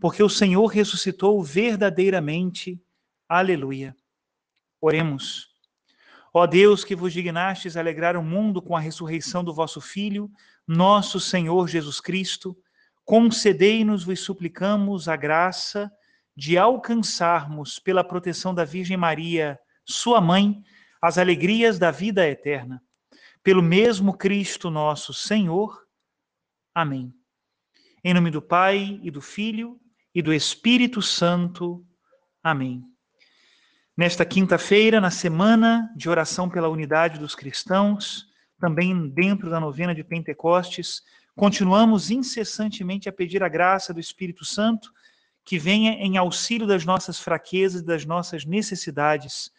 [0.00, 2.80] porque o Senhor ressuscitou verdadeiramente.
[3.28, 3.96] Aleluia.
[4.80, 5.48] Oremos.
[6.32, 10.30] Ó Deus, que vos dignastes alegrar o mundo com a ressurreição do vosso Filho,
[10.66, 12.56] nosso Senhor Jesus Cristo,
[13.04, 15.90] concedei-nos, vos suplicamos, a graça
[16.36, 20.60] de alcançarmos, pela proteção da Virgem Maria, sua mãe,
[21.00, 22.82] as alegrias da vida eterna.
[23.42, 25.86] Pelo mesmo Cristo nosso Senhor.
[26.74, 27.14] Amém.
[28.02, 29.80] Em nome do Pai e do Filho
[30.14, 31.84] e do Espírito Santo.
[32.42, 32.84] Amém.
[33.96, 38.26] Nesta quinta-feira, na semana de oração pela unidade dos cristãos,
[38.60, 41.02] também dentro da novena de Pentecostes,
[41.34, 44.92] continuamos incessantemente a pedir a graça do Espírito Santo
[45.44, 49.50] que venha em auxílio das nossas fraquezas e das nossas necessidades,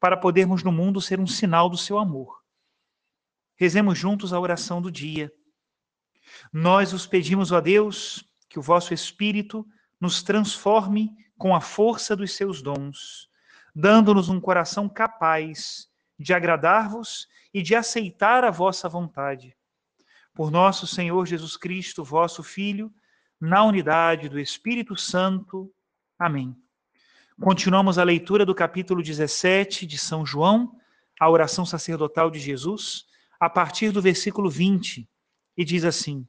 [0.00, 2.42] para podermos no mundo ser um sinal do seu amor.
[3.56, 5.30] Rezemos juntos a oração do dia.
[6.52, 9.66] Nós os pedimos, ó Deus, que o vosso Espírito
[10.04, 13.30] nos transforme com a força dos seus dons,
[13.74, 15.88] dando-nos um coração capaz
[16.18, 19.56] de agradar-vos e de aceitar a vossa vontade.
[20.34, 22.92] Por nosso Senhor Jesus Cristo, vosso Filho,
[23.40, 25.72] na unidade do Espírito Santo.
[26.18, 26.54] Amém.
[27.40, 30.78] Continuamos a leitura do capítulo 17 de São João,
[31.18, 33.06] a oração sacerdotal de Jesus,
[33.40, 35.08] a partir do versículo 20,
[35.56, 36.28] e diz assim: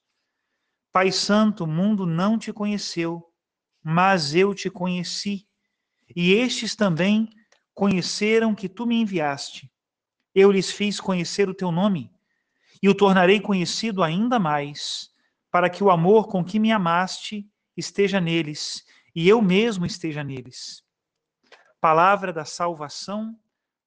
[0.91, 3.25] Pai Santo, o mundo não te conheceu,
[3.81, 5.47] mas eu te conheci,
[6.13, 7.29] e estes também
[7.73, 9.71] conheceram que tu me enviaste.
[10.35, 12.11] Eu lhes fiz conhecer o teu nome,
[12.83, 15.09] e o tornarei conhecido ainda mais,
[15.49, 18.83] para que o amor com que me amaste esteja neles,
[19.15, 20.83] e eu mesmo esteja neles.
[21.79, 23.33] Palavra da salvação,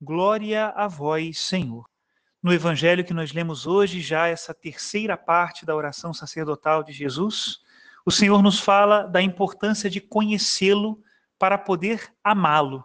[0.00, 1.93] glória a vós, Senhor.
[2.44, 7.60] No evangelho que nós lemos hoje, já essa terceira parte da oração sacerdotal de Jesus,
[8.04, 11.02] o Senhor nos fala da importância de conhecê-lo
[11.38, 12.84] para poder amá-lo.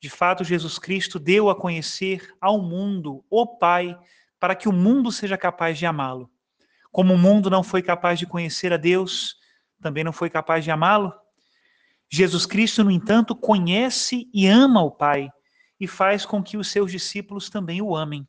[0.00, 3.98] De fato, Jesus Cristo deu a conhecer ao mundo o Pai
[4.38, 6.30] para que o mundo seja capaz de amá-lo.
[6.92, 9.38] Como o mundo não foi capaz de conhecer a Deus,
[9.82, 11.12] também não foi capaz de amá-lo.
[12.08, 15.32] Jesus Cristo, no entanto, conhece e ama o Pai
[15.80, 18.24] e faz com que os seus discípulos também o amem.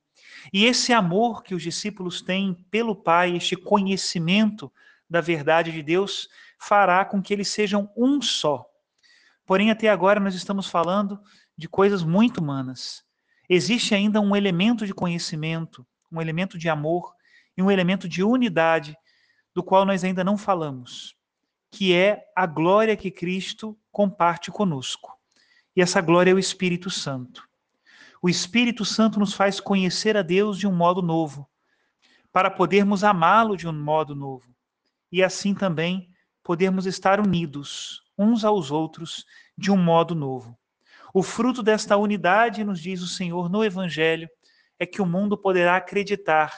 [0.51, 4.71] E esse amor que os discípulos têm pelo Pai, este conhecimento
[5.09, 6.29] da verdade de Deus,
[6.59, 8.65] fará com que eles sejam um só.
[9.45, 11.19] Porém, até agora nós estamos falando
[11.57, 13.03] de coisas muito humanas.
[13.49, 17.13] Existe ainda um elemento de conhecimento, um elemento de amor
[17.57, 18.95] e um elemento de unidade
[19.53, 21.15] do qual nós ainda não falamos,
[21.69, 25.17] que é a glória que Cristo comparte conosco.
[25.75, 27.47] E essa glória é o Espírito Santo.
[28.21, 31.49] O Espírito Santo nos faz conhecer a Deus de um modo novo,
[32.31, 34.53] para podermos amá-lo de um modo novo.
[35.11, 36.07] E assim também
[36.43, 39.25] podermos estar unidos uns aos outros
[39.57, 40.55] de um modo novo.
[41.11, 44.29] O fruto desta unidade, nos diz o Senhor no Evangelho,
[44.77, 46.55] é que o mundo poderá acreditar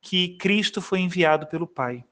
[0.00, 2.04] que Cristo foi enviado pelo Pai.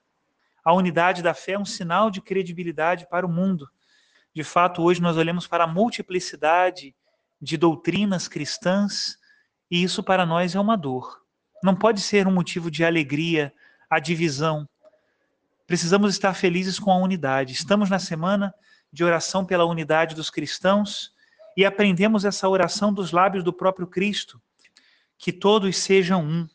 [0.64, 3.68] A unidade da fé é um sinal de credibilidade para o mundo.
[4.34, 6.94] De fato, hoje nós olhamos para a multiplicidade
[7.40, 9.16] de doutrinas cristãs,
[9.70, 11.22] e isso para nós é uma dor.
[11.62, 13.52] Não pode ser um motivo de alegria
[13.88, 14.68] a divisão.
[15.66, 17.52] Precisamos estar felizes com a unidade.
[17.52, 18.54] Estamos na semana
[18.92, 21.12] de oração pela unidade dos cristãos
[21.56, 24.40] e aprendemos essa oração dos lábios do próprio Cristo,
[25.18, 26.48] que todos sejam um.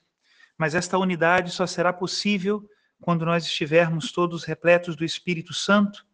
[0.58, 2.68] Mas esta unidade só será possível
[3.02, 6.06] quando nós estivermos todos repletos do Espírito Santo.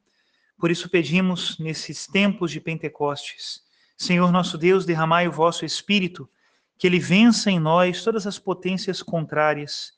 [0.57, 3.63] Por isso pedimos nesses tempos de Pentecostes,
[4.01, 6.27] Senhor nosso Deus, derramai o vosso Espírito,
[6.75, 9.94] que ele vença em nós todas as potências contrárias,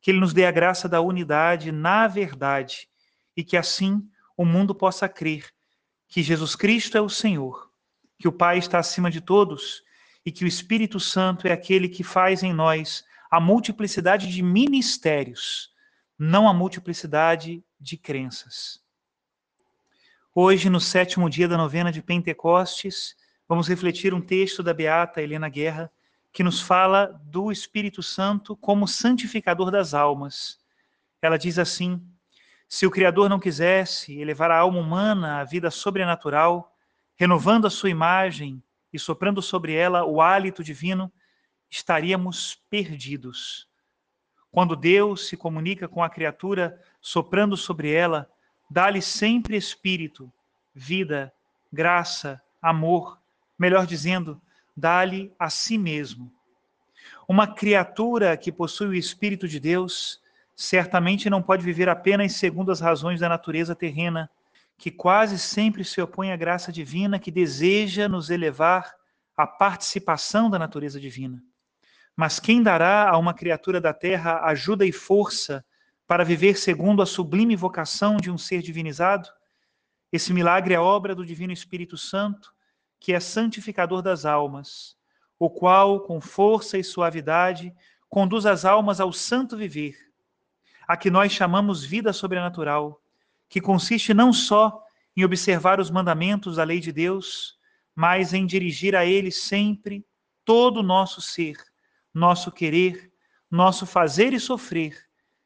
[0.00, 2.88] que ele nos dê a graça da unidade na verdade
[3.36, 5.52] e que assim o mundo possa crer
[6.06, 7.68] que Jesus Cristo é o Senhor,
[8.16, 9.82] que o Pai está acima de todos
[10.24, 15.72] e que o Espírito Santo é aquele que faz em nós a multiplicidade de ministérios,
[16.16, 18.80] não a multiplicidade de crenças.
[20.32, 23.16] Hoje, no sétimo dia da novena de Pentecostes,
[23.48, 25.90] vamos refletir um texto da Beata Helena Guerra
[26.32, 30.60] que nos fala do Espírito Santo como santificador das almas.
[31.22, 32.00] Ela diz assim:
[32.68, 36.76] se o Criador não quisesse elevar a alma humana à vida sobrenatural,
[37.16, 38.62] renovando a sua imagem
[38.92, 41.10] e soprando sobre ela o hálito divino,
[41.70, 43.66] estaríamos perdidos.
[44.50, 48.30] Quando Deus se comunica com a criatura, soprando sobre ela,
[48.70, 50.32] dá-lhe sempre espírito,
[50.74, 51.32] vida,
[51.72, 53.17] graça, amor,
[53.58, 54.40] melhor dizendo,
[54.76, 56.32] dá-lhe a si mesmo.
[57.26, 60.20] Uma criatura que possui o espírito de Deus
[60.54, 64.30] certamente não pode viver apenas segundo as razões da natureza terrena,
[64.76, 68.94] que quase sempre se opõe à graça divina que deseja nos elevar
[69.36, 71.42] à participação da natureza divina.
[72.16, 75.64] Mas quem dará a uma criatura da terra ajuda e força
[76.06, 79.28] para viver segundo a sublime vocação de um ser divinizado?
[80.12, 82.52] Esse milagre é obra do Divino Espírito Santo,
[83.00, 84.96] que é santificador das almas,
[85.38, 87.74] o qual, com força e suavidade,
[88.08, 90.08] conduz as almas ao santo viver
[90.88, 93.02] a que nós chamamos vida sobrenatural,
[93.46, 94.82] que consiste não só
[95.14, 97.58] em observar os mandamentos da lei de Deus,
[97.94, 100.02] mas em dirigir a Ele sempre
[100.46, 101.58] todo o nosso ser,
[102.14, 103.12] nosso querer,
[103.50, 104.96] nosso fazer e sofrer,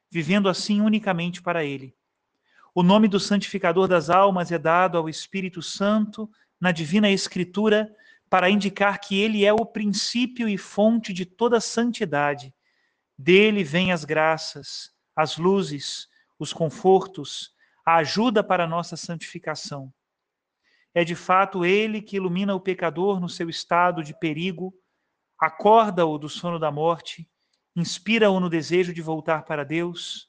[0.08, 1.93] vivendo assim unicamente para Ele.
[2.72, 6.31] O nome do santificador das almas é dado ao Espírito Santo
[6.62, 7.93] na divina Escritura
[8.31, 12.55] para indicar que Ele é o princípio e fonte de toda santidade.
[13.19, 16.06] Dele vêm as graças, as luzes,
[16.38, 17.50] os confortos,
[17.85, 19.93] a ajuda para a nossa santificação.
[20.94, 24.73] É de fato Ele que ilumina o pecador no seu estado de perigo,
[25.41, 27.29] acorda-o do sono da morte,
[27.75, 30.29] inspira-o no desejo de voltar para Deus,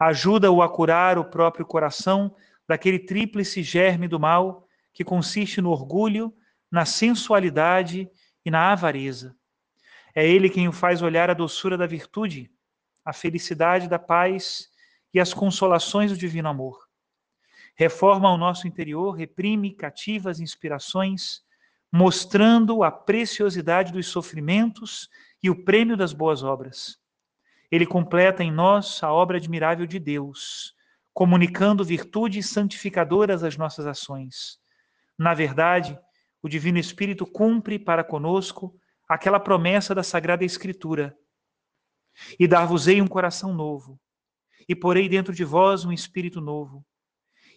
[0.00, 2.34] ajuda-o a curar o próprio coração
[2.66, 4.63] daquele tríplice germe do mal
[4.94, 6.32] que consiste no orgulho,
[6.70, 8.08] na sensualidade
[8.44, 9.36] e na avareza.
[10.14, 12.50] É Ele quem o faz olhar a doçura da virtude,
[13.04, 14.70] a felicidade da paz
[15.12, 16.88] e as consolações do divino amor.
[17.76, 21.42] Reforma o nosso interior, reprime cativas inspirações,
[21.92, 25.08] mostrando a preciosidade dos sofrimentos
[25.42, 26.98] e o prêmio das boas obras.
[27.70, 30.74] Ele completa em nós a obra admirável de Deus,
[31.12, 34.62] comunicando virtudes santificadoras às nossas ações.
[35.18, 35.98] Na verdade,
[36.42, 38.78] o Divino Espírito cumpre para conosco
[39.08, 41.16] aquela promessa da Sagrada Escritura
[42.38, 44.00] e dar-vos-ei um coração novo,
[44.68, 46.84] e porei dentro de vós um espírito novo,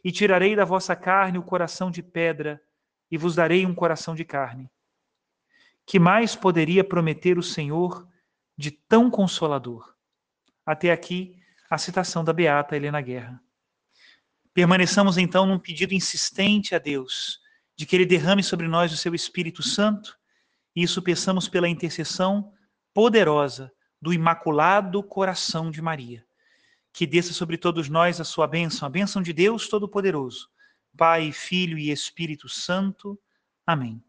[0.04, 2.62] e tirarei da vossa carne o coração de pedra,
[3.10, 4.70] e vos darei um coração de carne.
[5.86, 8.08] Que mais poderia prometer o Senhor
[8.58, 9.96] de tão consolador?
[10.66, 11.38] Até aqui
[11.70, 13.42] a citação da beata Helena Guerra.
[14.54, 17.40] Permaneçamos então num pedido insistente a Deus
[17.78, 20.18] de que ele derrame sobre nós o seu Espírito Santo,
[20.76, 22.52] e isso peçamos pela intercessão
[22.94, 26.26] poderosa do Imaculado Coração de Maria.
[26.92, 30.50] Que desça sobre todos nós a sua bênção, a bênção de Deus Todo-Poderoso,
[30.98, 33.20] Pai, Filho e Espírito Santo.
[33.66, 34.04] Amém.